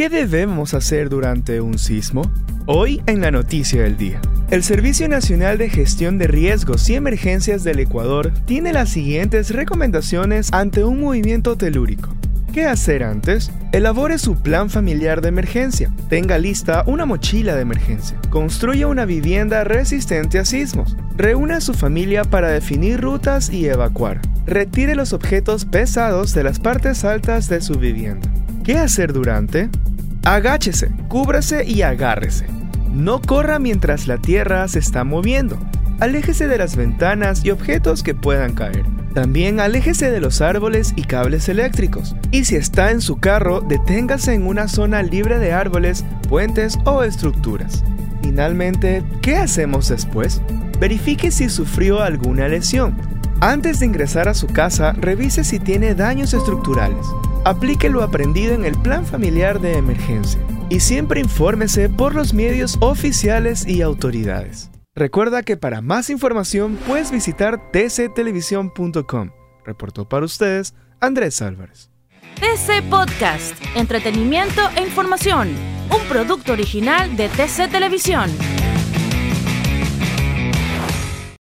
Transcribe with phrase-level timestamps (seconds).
[0.00, 2.22] ¿Qué debemos hacer durante un sismo?
[2.64, 4.18] Hoy en la noticia del día.
[4.50, 10.50] El Servicio Nacional de Gestión de Riesgos y Emergencias del Ecuador tiene las siguientes recomendaciones
[10.54, 12.14] ante un movimiento telúrico.
[12.50, 13.52] ¿Qué hacer antes?
[13.72, 15.92] Elabore su plan familiar de emergencia.
[16.08, 18.18] Tenga lista una mochila de emergencia.
[18.30, 20.96] Construya una vivienda resistente a sismos.
[21.18, 24.22] Reúna a su familia para definir rutas y evacuar.
[24.46, 28.30] Retire los objetos pesados de las partes altas de su vivienda.
[28.64, 29.68] ¿Qué hacer durante?
[30.24, 32.46] Agáchese, cúbrase y agárrese.
[32.92, 35.58] No corra mientras la tierra se está moviendo.
[35.98, 38.84] Aléjese de las ventanas y objetos que puedan caer.
[39.14, 42.14] También aléjese de los árboles y cables eléctricos.
[42.30, 47.02] Y si está en su carro, deténgase en una zona libre de árboles, puentes o
[47.02, 47.82] estructuras.
[48.22, 50.42] Finalmente, ¿qué hacemos después?
[50.78, 52.94] Verifique si sufrió alguna lesión.
[53.42, 57.06] Antes de ingresar a su casa, revise si tiene daños estructurales.
[57.46, 60.38] Aplique lo aprendido en el plan familiar de emergencia.
[60.68, 64.70] Y siempre infórmese por los medios oficiales y autoridades.
[64.94, 69.30] Recuerda que para más información puedes visitar tctelevisión.com.
[69.64, 71.90] Reportó para ustedes Andrés Álvarez.
[72.34, 75.48] TC Podcast, entretenimiento e información,
[75.90, 78.30] un producto original de TC Televisión.